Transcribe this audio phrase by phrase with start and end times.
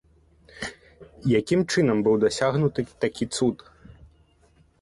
[1.39, 3.57] Якім чынам быў дасягнуты такі цуд?